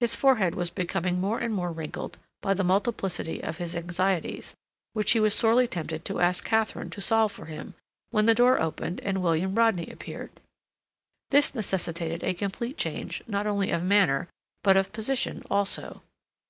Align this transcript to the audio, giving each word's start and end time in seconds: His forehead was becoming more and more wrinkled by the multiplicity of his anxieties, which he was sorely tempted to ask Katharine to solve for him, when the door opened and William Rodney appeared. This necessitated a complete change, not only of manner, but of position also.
His 0.00 0.14
forehead 0.14 0.54
was 0.54 0.70
becoming 0.70 1.20
more 1.20 1.38
and 1.38 1.52
more 1.52 1.70
wrinkled 1.70 2.16
by 2.40 2.54
the 2.54 2.64
multiplicity 2.64 3.42
of 3.42 3.58
his 3.58 3.76
anxieties, 3.76 4.54
which 4.94 5.10
he 5.12 5.20
was 5.20 5.34
sorely 5.34 5.66
tempted 5.66 6.02
to 6.06 6.18
ask 6.20 6.46
Katharine 6.46 6.88
to 6.88 7.02
solve 7.02 7.30
for 7.30 7.44
him, 7.44 7.74
when 8.08 8.24
the 8.24 8.34
door 8.34 8.58
opened 8.58 9.00
and 9.00 9.22
William 9.22 9.54
Rodney 9.54 9.88
appeared. 9.88 10.30
This 11.30 11.54
necessitated 11.54 12.24
a 12.24 12.32
complete 12.32 12.78
change, 12.78 13.22
not 13.26 13.46
only 13.46 13.70
of 13.70 13.82
manner, 13.82 14.28
but 14.64 14.78
of 14.78 14.94
position 14.94 15.42
also. 15.50 16.00